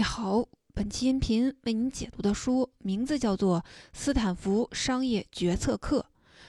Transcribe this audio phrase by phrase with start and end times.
[0.00, 0.42] 你好，
[0.72, 3.60] 本期音频为您解读的书名字叫做
[3.92, 5.98] 《斯坦福商业决策课》。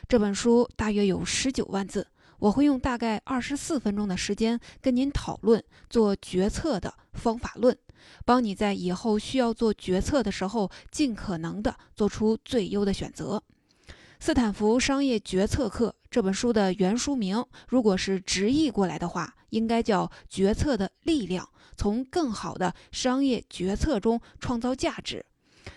[0.07, 2.07] 这本书大约有十九万字，
[2.39, 7.77] 我会用大概二十四分钟的时间跟您讨论做决策的方法论，
[8.23, 13.43] 帮你在以后需要做决策的时候，尽可能的做出最优的选择。
[14.21, 21.45] 《斯坦福商业决策课》这本书的原书名，如果是直译过来的话，应该叫《决策的力量》。
[21.77, 25.25] 从更好的商业决策中创造价值，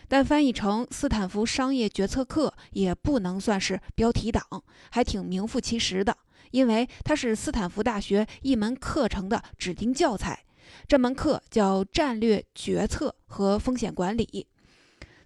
[0.09, 4.45] 但翻译成斯坦福商业决策课也不能算是标题党，
[4.91, 6.17] 还挺名副其实的，
[6.51, 10.45] 因为它是斯坦福大学一门课程的指定教材。
[10.89, 14.49] 这门课叫战略决策和风险管理。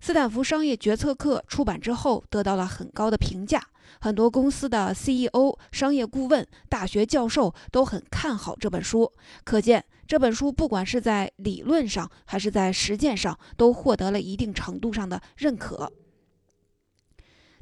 [0.00, 3.62] 斯坦福商业决策课出版之后得到了很高的评价，
[4.00, 9.12] 很多公司的 CEO、商业顾问、大学教授都很看好这本书，
[9.44, 9.84] 可见。
[10.06, 15.92] 这本书不管是在理论上还是在实践上，都获得了一定程度上的认可。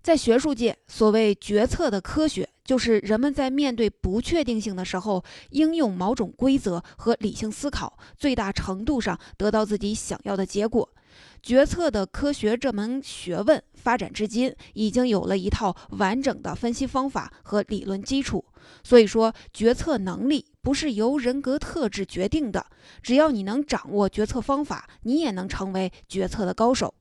[0.01, 10.89] 在学术界，所谓决策的科学，就是人们在面对不确定性的时候，应用某种规则和理性思考，最大程度上得到自己想要的结果。
[11.43, 18.45] 决策的科学这门学问发展至今，已经有了一套完整的分析方法和理论基础。
[18.83, 20.47] 所以说，决策能力。
[20.61, 22.67] 不是由人格特质决定的，
[23.01, 26.93] 只要你能掌握决策方法，你也能成为决策的高手。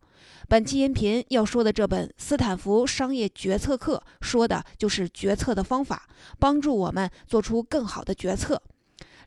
[0.48, 8.62] 本期音频要说的这本《斯坦福商业决策课》，说的就是决策的方法，帮助我们做出更好的决策。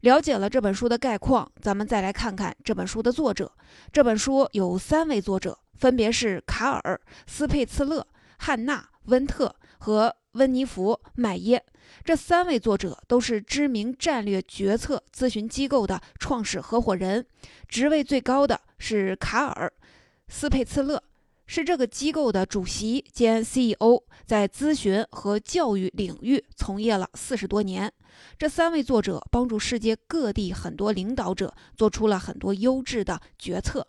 [0.02, 3.50] 了解了这本书的概况，咱们再来看看这本书的作者。
[3.92, 8.06] 这本书有三位作者，分别是卡尔·斯佩茨勒、
[8.38, 11.64] 汉娜·温特和温尼弗·麦耶。
[12.04, 17.26] 这三位作者都是知名战略决策咨询机构的创始合伙人，
[17.66, 19.72] 职位最高的是卡尔·
[20.28, 21.02] 斯佩茨勒，
[21.48, 27.90] 是这个机构的主席兼 CEO，在咨询和教育领域从业了四十多年。
[28.36, 33.88] 这三位作者帮助世界各地很多领导者做出了很多优质的决策。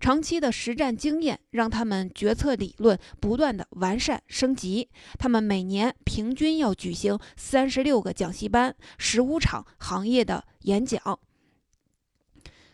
[0.00, 4.88] 长期的实战经验让他们决策理论不断的完善升级。
[5.16, 11.00] 他们每年平均要举行三十六个讲习班、十五场行业的演讲。《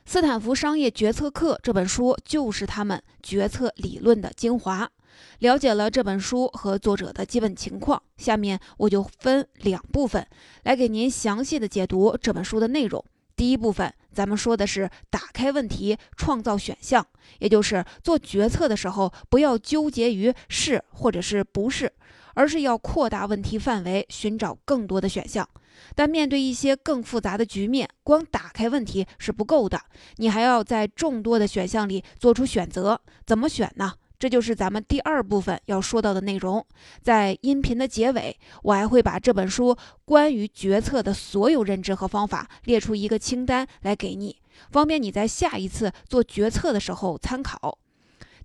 [0.05, 4.91] 斯坦福商业决策课》这本书就是他们决策理论的精华。
[5.39, 10.27] 了解了这本书和作者的基本情况，下面我就分两部分
[10.65, 13.03] 来给您详细的解读这本书的内容。
[13.37, 17.07] 第一部分，咱们说的是打开问题，创造选项，
[17.39, 21.91] 也就是做决策的时候，不要纠结于是或者是不是，
[22.35, 25.49] 而是要扩大问题范围，寻找更多的选项。
[25.95, 29.81] 但面对一些更复杂的局面，光打开问题是不够的，
[30.17, 33.01] 你还要在众多的选项里做出选择。
[33.27, 33.95] 怎么选呢？
[34.19, 36.65] 这就是咱们第二部分要说到的内容。
[37.01, 44.37] 在音频的结尾，我还会把这本书关于决策的所有认知和方法列出一个清单来给你，
[44.71, 47.77] 方便你在下一次做决策的时候参考。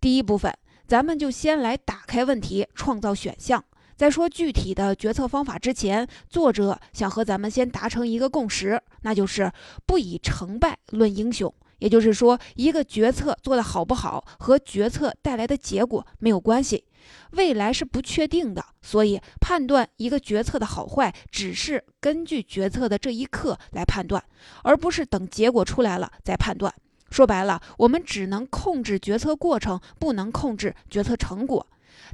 [0.02, 0.52] 第一部分，
[0.88, 3.64] 咱们就先来打开问题，创造选项。
[3.98, 9.52] 在说具体的决策方法之前，作者想和咱们先达成一个共识，那就是
[9.88, 11.52] 不以成败论英雄。
[11.80, 16.86] 也就是说，一个决策做得好不好和决策带来的结果没有关系。
[17.32, 24.24] 未来是不确定的，所以判断一个决策的好坏，只是根据决策的这一刻来判断，
[24.64, 26.72] 而不是等结果出来了再判断。
[27.10, 31.66] 说白了，我们只能控制决策过程，不能控制决策成果。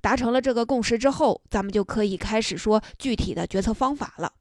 [0.02, 4.34] 达成了这个共识之后，咱们就可以开始说具体的决策方法了。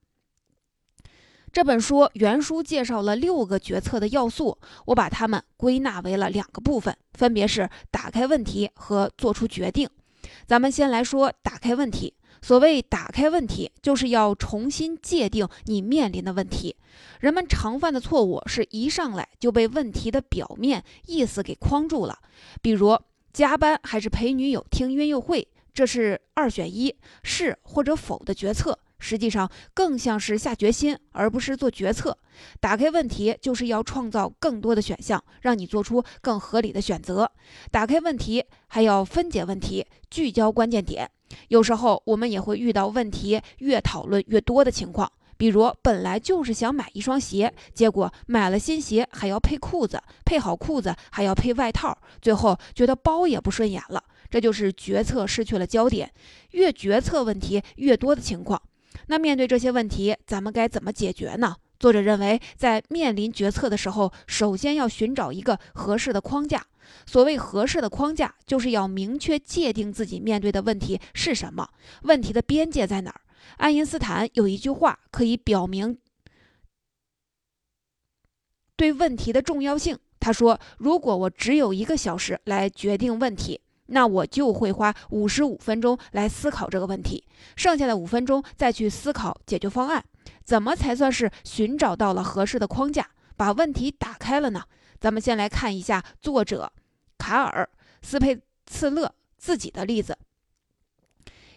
[1.53, 9.89] 这本书原书介绍了六个决策的要素，我把它们归纳为了两个部分，分别是打开问题和做出决定。
[10.47, 12.15] 咱们先来说打开问题。
[12.45, 16.75] 所谓打开问题，就是要重新界定你面临的问题。
[17.21, 22.19] 人们常犯的错误是一上来就被问题的表面意思给框住了，
[22.61, 22.99] 比如
[23.33, 28.79] 加班还是陪女友听音乐会，这是二选一，是或者否的决策。
[28.99, 32.17] 实际上更像是下决心，而不是做决策。
[32.61, 37.29] 打开问题就是要创造更多的选项，让你做出更合理的选择。
[37.71, 41.11] 打开问题还要分解问题，聚焦关键点。
[41.49, 45.11] 有时候我们也会遇到问题越讨论越多的情况，
[45.43, 54.01] 比如本来就是想买一双鞋，结果买了新鞋还要配裤子，配好裤子还要配外套，最后觉得包也不顺眼了。
[54.31, 56.09] 这就是决策失去了焦点，
[56.53, 58.63] 越决策问题越多的情况。
[59.09, 61.57] 那面对这些问题，咱们该怎么解决呢？
[61.81, 66.65] 作者认为，在面临决策的时候，首先要寻找一个合适的框架。
[67.05, 71.69] 所谓合适的框架，就是要明确界定自己面对的问题是什么，
[72.03, 73.22] 问题的边界在哪儿。
[73.57, 75.99] 爱因斯坦有一句话可以表明
[78.77, 79.99] 对问题的重要性。
[80.19, 87.27] 他说：“如果我只有一个小时来决定问题，那我就会花五十五分钟来思考这个问题，
[87.57, 90.05] 剩下的五分钟再去思考解决方案。
[90.45, 94.65] 怎么才算是寻找到了合适的框架，把问题打开了呢？
[95.01, 96.73] 咱们先来看一下作者
[97.19, 97.69] 卡尔
[98.01, 100.17] 斯佩茨勒自己的例子。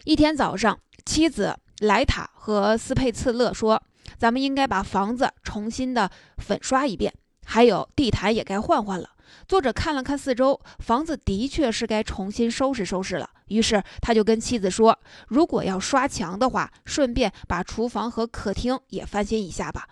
[0.04, 3.82] 一天早上，妻子莱塔和斯佩茨勒说
[4.18, 7.12] ：‘咱们应该把房子重新的粉刷一遍。’”
[7.48, 9.10] 还有地毯也该换换了。
[9.46, 13.30] 作者看了看四周，房子的确是该重新收拾收拾了。
[13.46, 19.88] 于是他就跟妻子说：“如果要刷墙的话，顺便把厨房和客厅也翻新一下吧。”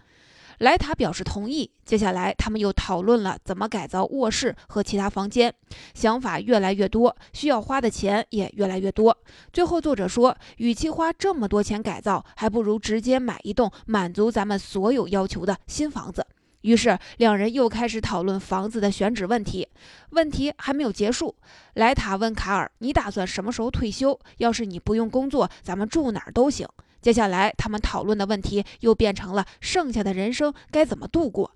[0.59, 1.71] 莱塔表示同意。
[1.85, 5.53] 接下来他们又讨论了怎么改造卧室和其他房间，
[5.95, 9.17] 想法越来越多，需要花的钱也越来越多。
[9.53, 16.27] 最后作者说：“与其花这么多钱改造，还不如直接买一栋满足咱们所有要求的新房子。”
[16.63, 19.69] 于是，两人又开始讨论房子的选址问题。
[20.13, 21.37] 问题还没有结束，
[21.75, 24.19] 莱塔问卡尔：“你打算什么时候退休？
[24.39, 26.67] 要是你不用工作，咱们住哪儿都行。”
[27.05, 31.51] 接下来，他们讨论的问题又变成了剩下的人生该怎么度过，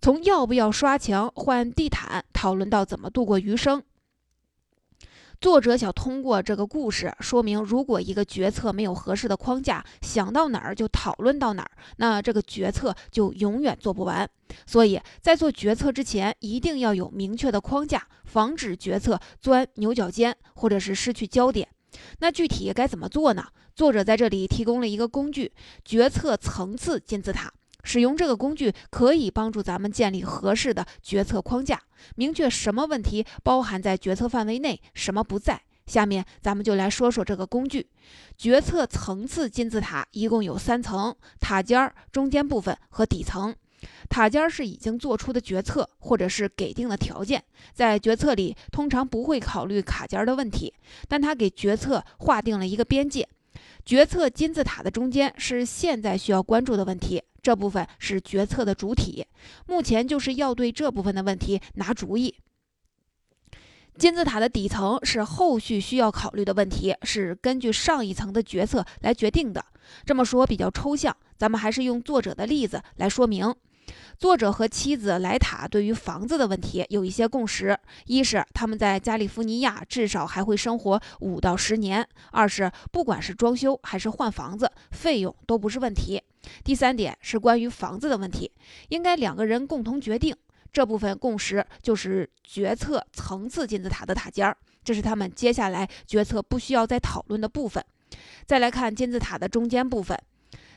[0.00, 3.82] 从要不要刷墙换地毯，讨论到怎么度过余生。
[5.38, 14.26] 作者想通过这个故事说明，如果一个决策没有合适的框架，想到哪儿就讨论到哪儿，那这个决策就永远做不完。
[14.64, 21.68] 所以在做决策之前，一定要有明确的框架，防止决策钻牛角尖或者是失去焦点。
[22.20, 23.44] 那具体该怎么做呢？
[23.74, 25.52] 作者在这里提供了一个工具——
[25.84, 27.52] 决策层次金字塔。
[27.82, 31.80] 使用这个工具可以帮助咱们建立合适的决策框架，
[32.14, 35.62] 明确什么问题包含在决策范围内，什么不在。
[35.86, 37.88] 下面咱们就来说说这个工具——
[38.36, 43.54] 决策层次金字塔，一共有三层：塔尖、中间部分和底层。
[44.10, 47.42] 塔尖是已经做出的决策，或者是给定的条件，
[47.72, 50.74] 在决策里通常不会考虑卡尖的问题，
[51.08, 53.26] 但它给决策划定了一个边界。
[53.90, 57.20] 决策金字塔的中间是现在需要关注的问题。
[57.42, 59.26] 这部分是决策的主体，
[59.66, 62.32] 目前就是要对这部分的问题拿主意。
[63.98, 69.64] 金字塔的底层是后续需要考虑的问题，是根据上一层的决策来决定的。
[70.06, 73.52] 这么说比较抽象，咱们还是用作者的例子来说明。
[74.18, 82.02] 作者和妻子莱塔对于房子的问题有一些共识：一是他们在加利福尼亚至少还会生活五到十年；
[82.32, 86.22] 二是不管是装修还是换房子，费用都不是问题。
[86.64, 88.50] 第三点是关于房子的问题，
[88.88, 90.34] 应该两个人共同决定。
[90.72, 97.84] 这部分共识就是决策层次金字塔的塔尖儿，这是他们接下来决策不需要再讨论的部分。
[98.46, 100.16] 再来看金字塔的中间部分。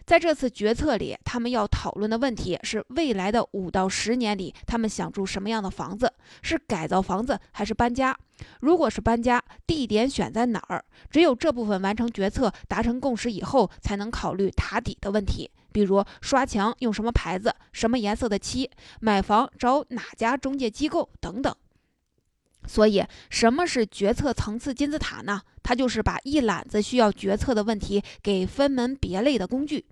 [0.06, 6.12] 在这次决策里，他们要讨论的问题是未来的五到十年里，他们想住什么样的房子？
[6.42, 8.18] 是改造房子还是搬家？
[8.60, 10.84] 如果是搬家，地点选在哪儿？
[11.10, 18.70] 只有这部分完成决策、达成共识以后，才能考虑塔底的问题，比如刷墙用什么牌子、什么颜色的漆，
[19.00, 21.56] 买房找哪家中介机构等等。
[22.68, 25.42] 所以，什么是决策层次金字塔呢？
[25.62, 29.86] 它就是把一揽子需要决策的问题给分门别类的工具。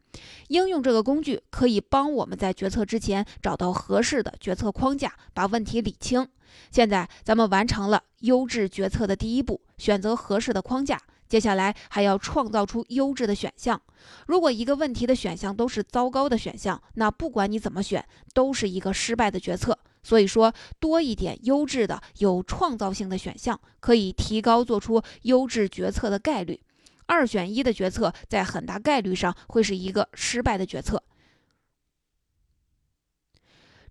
[0.49, 6.27] 应用这个工具，可以帮我们在决策之前找到合适的决策框架，把问题理清。
[6.69, 10.99] 现在，咱们完成了优质决策的第一步，选择合适的框架。
[11.29, 13.81] 接下来，还要创造出优质的选项。
[14.27, 19.79] 如果一个问题的选项都是糟糕的选项，那不管你怎么选，都是一个失败的决策。
[20.03, 26.59] 所以说，多一点优质的、有创造性的选项，可以提高做出优质决策的概率。
[27.05, 31.03] 二选一的决策，在很大概率上会是一个失败的决策。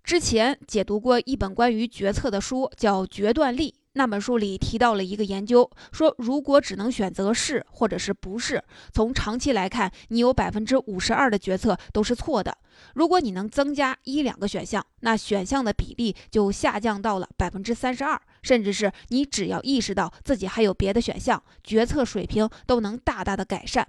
[0.03, 3.75] 之前解读过一本关于决策的书，叫《决断力》。
[3.95, 12.57] 那本书里提到了一个研究，说如果只能选择是或者是不是，从长期来看，你有百分之五十二的决策都是错的。
[12.95, 23.85] 如果你能增加一两个选项，那选项的比例就下降到了百分之三十二，甚至是你只要意识到自己还有别的选项，决策水平都能大大的改善。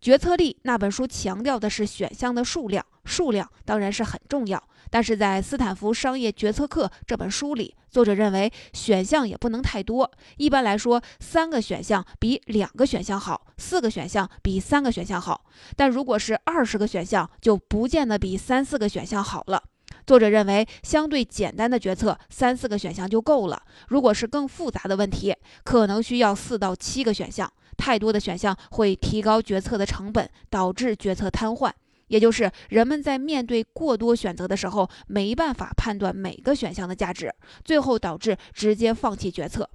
[0.00, 2.84] 决策力那本书强调的是选项的数量。
[3.10, 10.10] 数量当然是很重要，但是在斯坦福商业决策课这本书里，作者认为选项也不能太多。
[10.36, 15.44] 一般来说，三个选项比两个选项好，四个选项比三个选项好。
[15.76, 19.62] 但如果是二十个选项，就不见得比三四个选项好了。
[20.06, 23.60] 作者认为，相对简单的决策，三四个选项就够了。
[23.88, 27.52] 如果是更复杂的问题，可能需要四到七个选项。
[27.76, 31.70] 太多的选项会提高决策的成本，导致决策瘫痪。
[32.10, 39.70] 也就是人们在面对过多选择的时候，没办法判断每个选项的价值，最后导致直接放弃决策。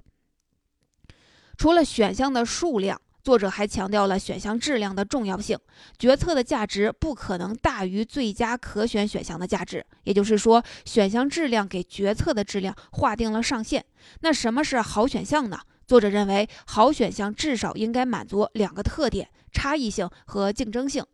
[1.56, 3.00] 除了选项的数量。
[3.26, 5.58] 作者还强调了选项质量的重要性，
[5.98, 9.84] 决策的价值不可能大于最佳可选选项的价值。
[10.04, 13.84] 也就是说，选项质量给决策的质量划定了上限。
[14.20, 15.58] 那什么是好选项呢？
[15.88, 21.04] 作者认为，好选项至少应该满足两个特点：差异性和竞争性。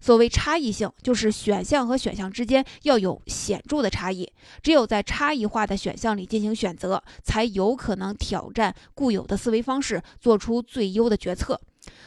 [0.00, 4.30] 所谓差异性，就是选项和选项之间要有显著的差异。
[4.62, 11.60] 只有在差异化的选项里进行选择，才有可能挑战固有的思维方式，做出最优的决策。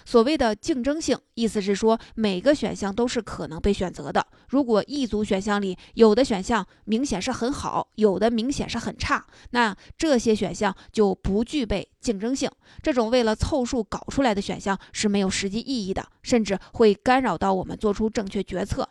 [0.05, 4.25] 所谓的竞争性，意思是说每个选项都是可能被选择的。
[4.49, 12.51] 如果一组选项里有的选项明显是很好，有的明显是很差，那这些选项就不具备竞争性。
[12.81, 18.87] 这种为了凑数搞出来的选项是没有实际意义的，甚至会干扰到我们做出正确决策。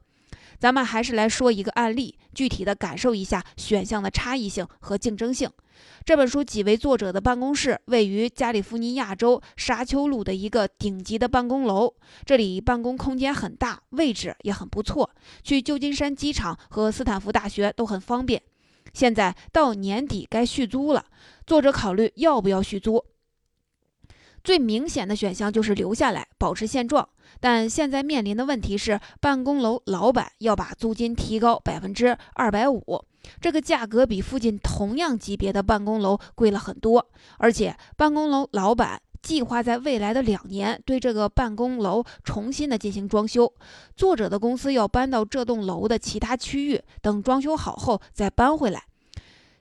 [0.59, 5.51] 咱们还是来说一个案例，具体的感受一下选项的差异性和竞争性。
[6.05, 11.95] 这本书几位作者的办公室位于加利福尼亚州沙丘路的一个顶级的办公楼，
[12.25, 15.11] 这里办公空间很大，位置也很不错，
[15.43, 18.41] 去旧金山机场和斯坦福大学都很方便。
[18.93, 21.07] 现在到年底该续租了，
[21.47, 23.03] 作者考虑要不要续租。
[24.45, 27.09] 最明显的选项就是留下来，保持现状。
[27.41, 33.05] 但现在面临的问题是，办公楼老板要把租金提高百分之二百五，
[33.41, 37.09] 这个价格比附近同样级别的办公楼贵了很多。
[37.39, 43.53] 而且，办公楼老板计划在未来的两年对这个办公楼重新的进行装修。
[43.97, 48.85] 作者的公司要搬到这栋楼的其他区域，等装修好后再搬回来。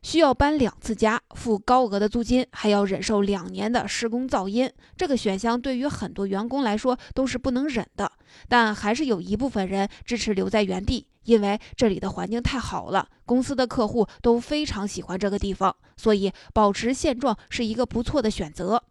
[0.01, 4.70] 需要搬两次家，付高额的租金，还要忍受两年的施工噪音。
[4.98, 8.12] 这个选项对于很多员工来说都是不能忍的，
[8.48, 18.84] 但还是有一部分人支持留在原地，因为这里的环境太好了，公司的客户都非常喜欢这个地方，所以保持现状是一个不错的选择。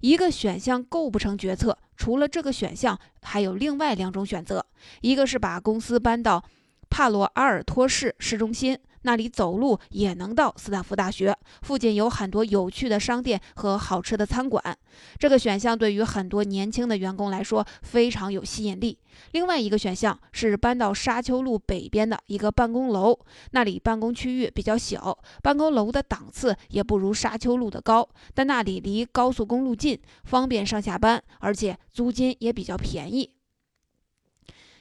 [0.00, 4.64] 一个选项构不成决策，除了这个选项，还有另外两种选择，
[5.00, 6.44] 一个是把公司搬到
[6.88, 8.78] 帕罗阿尔托市市中心。
[9.02, 14.62] 那里走路也能到斯坦福大学，附近有很多有趣的商店和好吃的餐馆。
[15.18, 18.98] 这个选项对于很多年轻的员工来说非常有吸引力。
[19.32, 23.18] 另外一个选项是搬到沙丘路北边的一个办公楼，
[23.50, 33.30] 那里办公区域比较小，办公楼的档次也不如沙丘路的高，但那里离高速公路近，方便上下班，而且租金也比较便宜。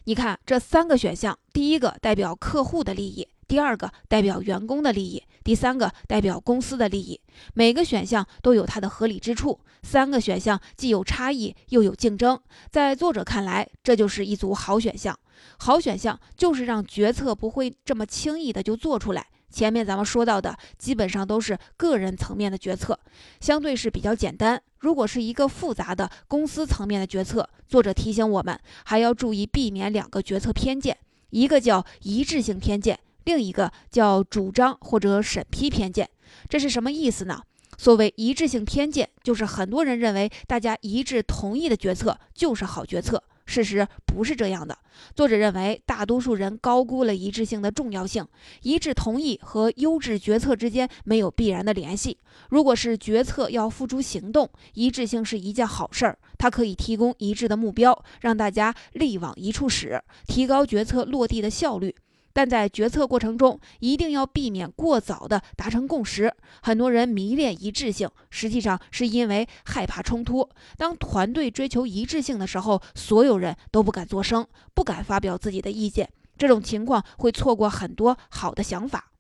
[0.06, 3.28] 你看这三个选项，第一个代表客户的利益。
[3.52, 7.20] 第二个代表员工的利益，第三个代表公司的利益。
[7.54, 9.60] 每个选项都有它的合理之处。
[9.84, 12.40] 三个选项既有差异又有竞争，
[12.70, 15.20] 在作者看来，这就是一组好选项。
[15.58, 19.28] 好选项就是让决策不会这么轻易的就做出来。
[19.50, 22.98] 前面咱们说到的基本上都是个人层面的决策，
[23.42, 24.64] 相对是比较简单。
[24.80, 30.98] 如果是一个复杂的公司层面的决策，作者提醒我们还要注意避免两个决策偏见，
[31.32, 32.98] 一个叫一致性偏见。
[33.26, 36.10] 另一个叫主张或者审批偏见，
[36.50, 37.42] 这是什么意思呢？
[37.78, 43.24] 所谓一致性偏见，就是很多人认为大家一致同意的决策就是好决策。
[43.48, 44.78] 事实不是这样的。
[45.14, 48.26] 作者认为，大多数人高估了一致性的重要性。
[48.62, 52.18] 一致同意和优质决策之间没有必然的联系。
[52.50, 61.94] 如果是决策要付诸行动，一致性是一件好事儿，它可以提供一致的目标，让大家力往一处使，提高决策落地的效率。
[62.34, 66.34] 但在决策过程中，一定要避免过早的达成共识。
[66.62, 70.50] 很多人迷恋一致性，实际上是因为害怕冲突。
[70.78, 76.10] 当团队追求一致性的时候，所有人都不敢作声，不敢发表自己的意见。
[76.38, 79.11] 这种情况会错过很多好的想法。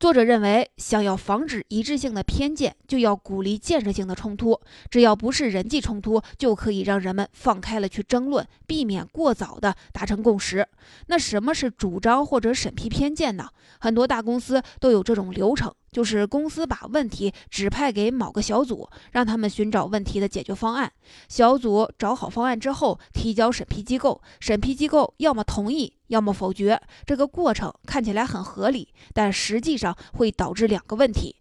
[0.00, 4.58] 作者认为，想要防止一致性的偏见，就要鼓励建设性的冲突。
[4.88, 10.66] 只要不是人际冲突，就可以让人们放开了去争论，避免过早的达成共识。
[11.08, 13.50] 那什么是主张或者审批偏见呢？
[13.78, 15.70] 很多大公司都有这种流程。
[15.90, 20.90] 就是公司把问题指派给某个小组，让他们寻找问题的解决方案。
[21.28, 26.80] 小组找好方案之后，提交审批机构，审批机构要么同意，要么否决。
[27.04, 31.36] 这个过程看起来很合理，但实际上会导致两个问题。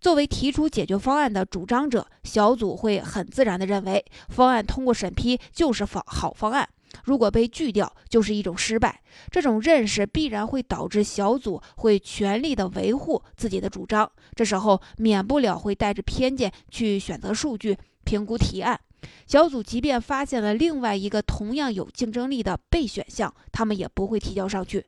[0.00, 6.68] 作为提出解决方案的主张者，小组会很自然地认为方案通过审批就是方好方案。
[7.04, 9.02] 如果被拒掉，就是一种失败。
[9.30, 18.78] 这种认识必然会导致小组会全力的维护自己的主张，这时候免不了会带着偏见去选择数据、评估提案。
[19.26, 24.84] 小组即便发现了另外一个同样有竞争力的备选项，他们也不会提交上去。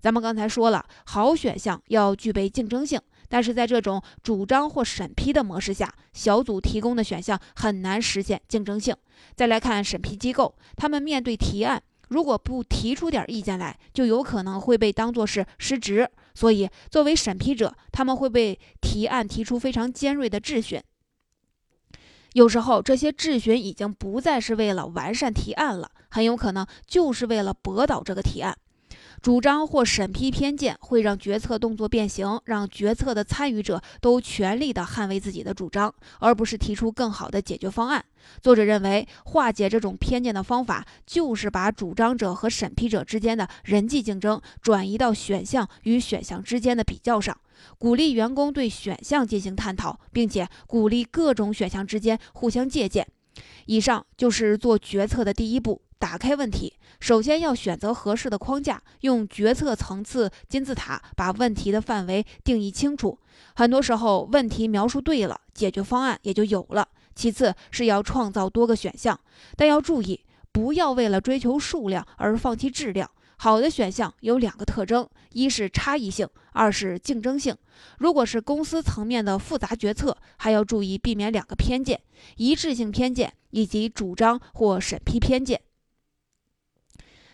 [0.00, 3.00] 咱们刚才说了，好选项要具备竞争性。
[3.28, 8.96] 但是在这种主张或审批的模式下，小组提供的选项很难实现竞争性。
[9.34, 16.08] 再来看审批机构，他们面对提案，如果不提出点意见来，就有可能会被当作是失职。
[16.34, 20.80] 所以，作为审批者，他们会被提案提出非常尖锐的质询。
[22.34, 28.56] 有时候，这些质询已经不再是为了完善提案了，很有可能就是为了驳倒这个提案。
[29.20, 38.04] 主张或审批偏见会让决策动作变形，让决策的参与者都全力地捍卫自己的主张，而不是提出更好的解决方案。
[38.40, 47.36] 作者认为，化解这种偏见的方法就是把主张者和审批者之间的人际竞争转移到选项与选项之间的比较上，
[47.78, 53.06] 鼓励员工对选项进行探讨，并且鼓励各种选项之间互相借鉴。
[53.66, 55.82] 以上就是做决策的第一步。
[55.98, 63.18] 打开问题，首先要选择合适的框架，用决策层次金字塔把问题的范围定义清楚。
[63.56, 66.88] 很多时候，问题描述对了，解决方案也就有了。
[67.14, 69.18] 其次是要创造多个选项，
[69.56, 73.10] 但要注意，不要为了追求数量而放弃质量。
[73.40, 77.56] 好的选项有两个特征：一是差异性，二是竞争性。
[77.98, 82.00] 如果是公司层面的复杂决策，还要注意避免两个偏见：
[82.36, 85.60] 一致性偏见以及主张或审批偏见。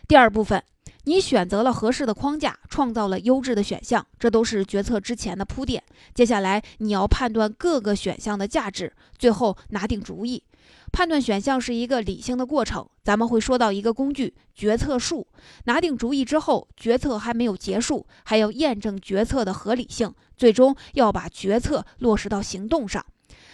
[0.07, 0.63] 第二部分，
[1.05, 5.83] 你选择了合适的框架，创造了优质的选项，这都是决策之前的铺垫。
[6.13, 10.43] 接下来你要判断各个选项的价值，最后拿定主意。
[10.91, 15.27] 判断选项是一个理性的过程，咱们会说到一个工具——决策树。
[15.63, 23.03] 拿定主意之后，决策还没有结束，还要验证决策的合理性，最终要把决策落实到行动上。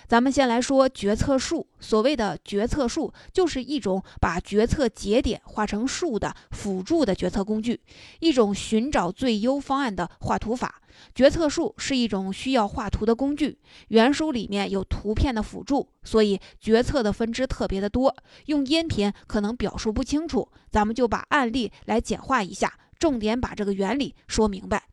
[0.07, 1.65] 咱们先来说决策树。
[1.79, 7.79] 所谓的决策树，就是一种把决策节点画成树的辅助的决策工具，
[8.19, 10.81] 一种寻找最优方案的画图法。
[11.15, 24.83] 决策树是一种需要画图的工具，原书里面有图片的辅助，所以决策的分支特别的多，用音频可能表述不清楚，咱们就把案例来简化一下，重点把这个原理说明白。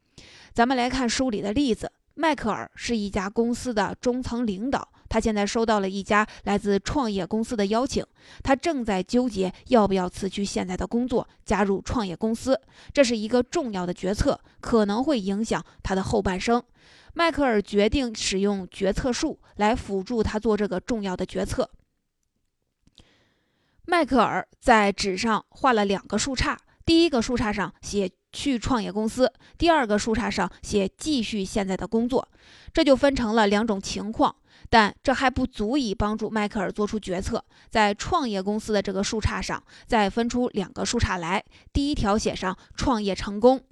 [0.55, 4.88] 咱们来看书里的例子，迈克尔是一家公司的中层领导。
[5.09, 8.05] 他现在收到了一家来自创业公司的邀请，
[8.42, 12.61] 他正在纠结要不要辞去现在的工作，加入创业公司。
[12.92, 16.62] 这是一个重要的决策，可能会影响他的后半生。
[17.14, 21.68] 迈克尔决定使用决策树来辅助他做这个重要的决策。
[23.87, 32.29] 迈克尔在纸上画了两个树杈，第一个树杈上写去创业公司，第二个树杈上写继续现在的工作，
[32.73, 34.37] 这就分成了两种情况。
[34.70, 37.44] 但这还不足以帮助迈克尔做出决策。
[37.70, 43.62] 在创业公司的这个树杈上，再分出两个树杈来，第一条写上创业成功，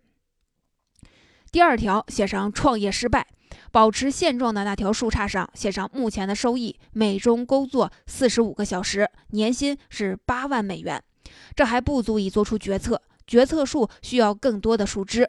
[1.51, 3.27] 第二条写上创业失败。
[3.73, 11.03] 保持现状的那条树杈上写上目前的收益，每周工作四十五个小时，年薪是八万美元。
[11.55, 15.29] 这还不足以做出决策，决策树需要更多的树枝。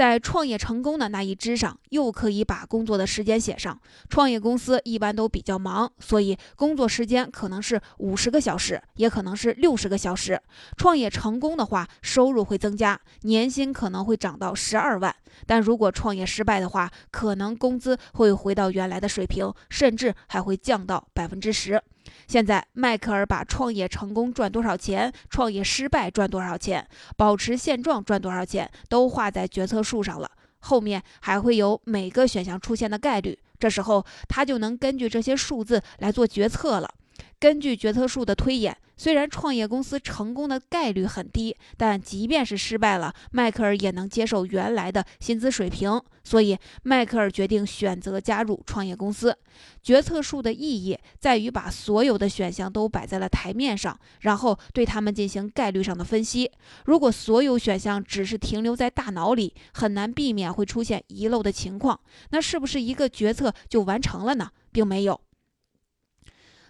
[0.00, 3.78] 在创业成功的那一支上，又可以把工作的时间写上。
[4.08, 10.40] 创业公司一般都比较忙，所以工作时间可能是五十个小时，也可能是六十个小时。
[10.78, 15.14] 创业成功的话，收入会增加，年薪可能会涨到十二万。
[15.46, 21.78] 但如果创业失败的话，可能工资会回到原来的水平，甚至还会降到百分之十。
[22.26, 30.30] 现在，迈克尔把创业成功赚多少钱，创业失败赚多少钱，保持现状赚多少钱，都画在决策树上了。
[30.60, 36.94] 后面还会有每个选项出现的概率，这时候他就能根据这些数字来做决策了。
[37.40, 45.98] 根据决策树的推演，虽然创业公司成功的概率很低，但即便是失败了，迈克尔也能接受原来的薪资水平。
[46.22, 49.34] 所以，迈克尔决定选择加入创业公司。
[49.82, 56.52] 决策树的意义在于把所有的选项都摆在了台面上，然后对他们进行概率上的分析。
[56.84, 61.98] 如果所有选项只是停留在大脑里，很难避免会出现遗漏的情况。
[62.32, 64.50] 那是不是一个决策就完成了呢？
[64.70, 65.18] 并没有。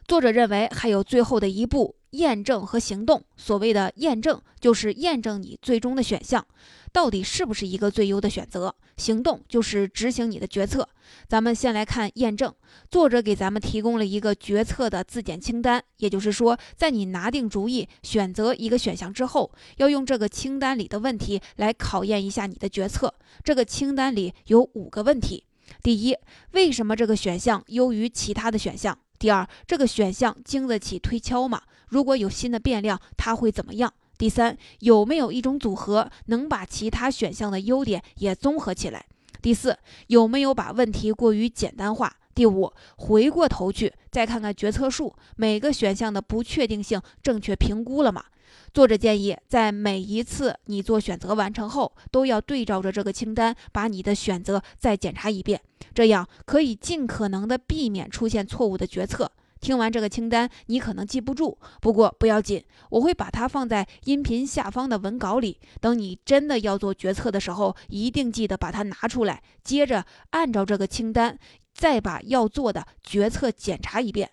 [0.07, 1.97] 作者认为还有最后的一步。
[2.11, 6.45] 验证和行动，所谓的验证就是验证你最终的选项
[6.91, 10.89] 到底是不是一个最优的选择，行动就是执行你的决策。
[11.29, 12.53] 咱们先来看验证，
[12.91, 23.15] 作者给咱们提供了一个决策的自检清单，也就是说，在你拿定主意选择一个选项之后，要用这个清单里的问题来考验一下你的决策。
[23.45, 25.45] 这个清单里有五个问题：
[25.81, 26.17] 第一，
[26.55, 28.99] 为什么这个选项优于其他的选项？
[29.21, 31.61] 第二，这个选项经得起推敲吗？
[31.89, 33.93] 如果有新的变量，它会怎么样？
[34.17, 39.05] 第三，有没有一种组合能把其他选项的优点也综合起来？
[39.43, 42.11] 第四，有没有把问题过于简单化？
[42.35, 48.25] 第五，回过头去再看看决策树，每个选项的不确定性正确评估了吗？
[48.73, 55.61] 作者建议，在每一次你做选择完成后，都要对照着这个清单，把你的选择再检查一遍，
[55.95, 59.31] 这样可以尽可能的避免出现错误的决策。
[59.61, 65.61] 听完这个清单，你可能记不住，不过不要紧，我会把它放在音频下方的文稿里。
[65.83, 71.39] 等你真的要做决策的时候，一定记得把它拿出来，接着按照这个清单，
[71.75, 74.31] 再把要做的决策检查一遍。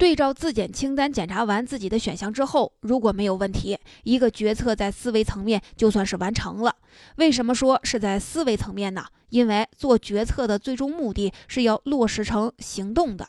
[0.00, 6.74] 对照自检清单检查完自己的选项之后，如果没有问题，一个决策在思维层面就算是完成了。
[7.16, 9.04] 为什么说是在思维层面呢？
[9.28, 13.28] 因为做决策的最终目的是要落实成行动的。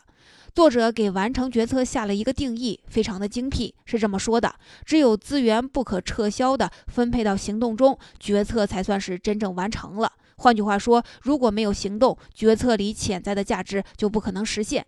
[0.55, 4.55] 作者给完成决策下了一个定义，非常的精辟，是这么说的：
[4.85, 10.09] 只有资源不可撤销的分配到行动中，决策才算是真正完成了。
[10.37, 14.85] 换句话说，如果没有行动，决策里潜在的价值就不可能实现。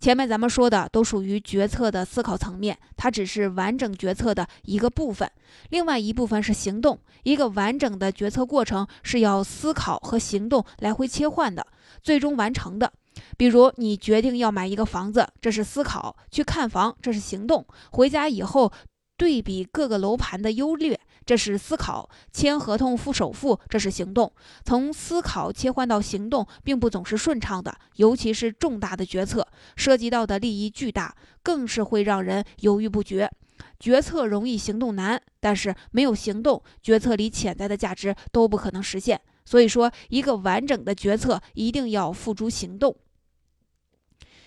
[0.00, 5.30] 前面咱们说的都属于决策的思考层面，它只是完整决策的一个部分，
[5.70, 6.98] 另外一部分是行动。
[7.24, 11.66] 一个完整的决策过程是要思考和行动来回切换的，
[12.02, 12.92] 最终完成的。
[13.36, 18.72] 比如你决定要买一个房子，这是思考；去看房，这是行动；回家以后
[19.16, 20.98] 对比各个楼盘的优劣。
[21.28, 24.32] 这是思考，签合同付首付，这是行动。
[24.64, 33.30] 从思考切换到行动，并不总是顺畅的，尤其是重大的决策，涉及到的利益巨大，更是会让人犹豫不决。
[33.78, 35.20] 决策容易，行动难。
[35.38, 39.20] 但是没有行动，决策里潜在的价值都不可能实现。
[39.44, 42.96] 所以说，一个完整的决策一定要付诸行动。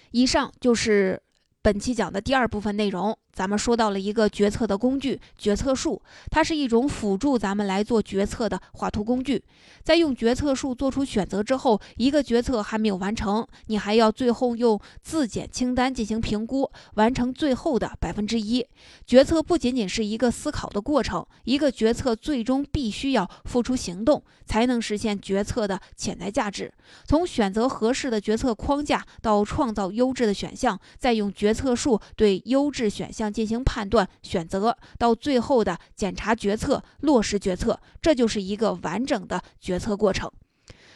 [0.10, 1.22] 以上就是
[1.62, 3.15] 本期讲的第二部分内容。
[3.34, 9.41] 咱们说到了一个决策的工具——决策树，它是一种辅助咱们来做决策的画图工具。
[9.84, 18.65] 在用决策树做出选择之后，一个决策还没有完成，你还要最后用自检清单进行评估，完成最后的百分之一。
[19.08, 26.72] 决策不仅仅是一个思考的过程，一个决策最终必须要付出行动，才能实现决策的潜在价值。
[27.06, 33.21] 从选择合适的决策框架到创造优质的选项，再用决策树对优质选项。
[33.22, 40.28] 向进行判断、选择，到最后的检查决策、落实决策，这就是一个完整的决策过程。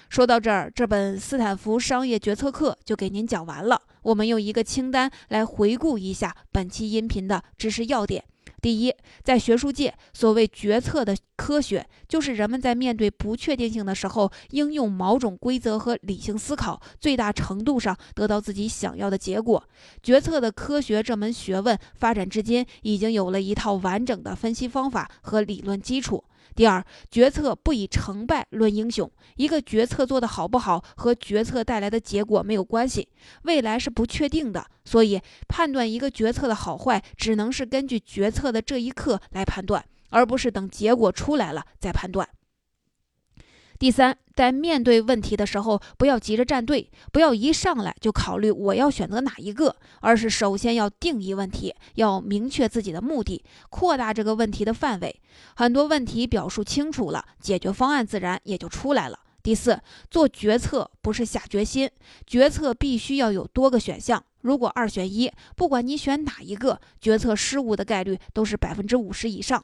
[0.10, 3.80] 说到这儿，这本斯坦福商业决策课就给您讲完了。
[4.02, 8.24] 我们用一个清单来回顾一下本期音频的知识要点。
[8.66, 19.64] 第一，在学术界，所谓决策的科学，就是人们在面对不确定性的时候，应用某种规则和理性思考，最大程度上得到自己想要的结果。
[20.02, 26.24] 决策的科学这门学问发展至今，已经有了一套完整的分析方法和理论基础。
[26.54, 29.10] 第二，决策不以成败论英雄。
[29.36, 33.08] 一个决策做得好不好，和决策带来的结果没有关系。
[33.44, 42.28] 未来是不确定的，所以判断一个决策的好坏，只能是根据决策的这一刻来判断，而不是等结果出来了再判断。
[43.78, 55.22] 第三，在面对问题的时候，不要急着站队，不要一上来就考虑我要选择哪一个，而是首先要定义问题，要明确自己的目的，扩大这个问题的范围。
[55.56, 59.20] 很多问题表述清楚了，解决方案自然也就出来了。
[59.44, 61.90] 第四，做决策不是下决心，
[62.26, 64.24] 决策必须要有多个选项。
[64.42, 69.64] 如果二选一，不管你选哪一个，决策失误的概率都是百分之五十以上。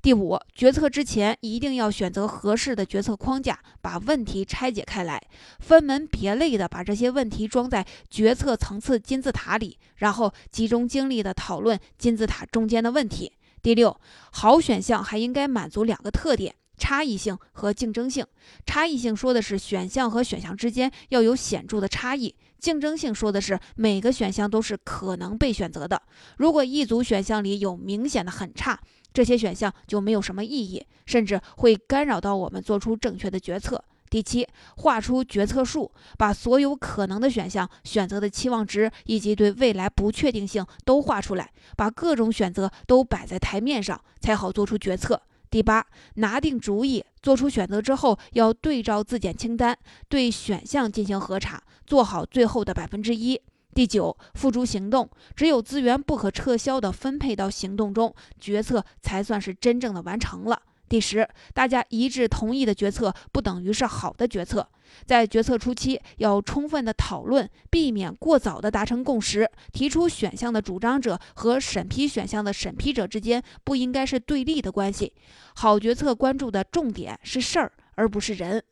[0.00, 5.20] 第五，决策之前一定要选择合适的决策框架，把问题拆解开来，
[5.58, 13.32] 分门别类的把这些问题装在决策层次金字塔里，然后集中精力的讨论金字塔中间的问题。
[13.60, 14.00] 第六，
[14.30, 18.24] 好选项还应该满足两个特点：差异性和竞争性。
[18.64, 22.34] 差异性说的是选项和选项之间要有显著的差异。
[22.58, 26.00] 竞争性说的是每个选项都是可能被选择的。
[26.36, 28.78] 如果一组选项里有明显的很差，
[29.12, 33.82] 这些选项就没有什么意义，甚至会干扰到我们做出正确的决策。
[34.10, 45.20] 第七，画出决策树，把所有可能的选项、选择的期望值以及对未来不确定性都画出来，把各种选择都摆在台面上，才好做出决策。
[45.50, 49.76] 第八，拿定主意，做出选择之后，要对照自检清单，
[50.08, 53.40] 对选项进行核查，做好最后的百分之一。
[53.74, 60.60] 第九，付诸行动，只有资源不可撤销的分配到行动中，决策才算是真正的完成了。
[60.88, 64.66] 第十，大家一致同意的决策不等于是好的决策。
[65.04, 69.48] 在决策初期，要充分的讨论，避免过早的达成共识。
[69.72, 75.12] 提出选项的主张者和审批选项的审批者之间不应该是对立的关系。
[75.56, 78.62] 好决策关注的重点是事儿，而不是人。